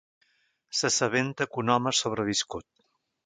S'assabenta 0.77 1.47
que 1.53 1.63
un 1.63 1.71
home 1.75 1.91
ha 1.93 1.97
sobreviscut. 1.99 2.69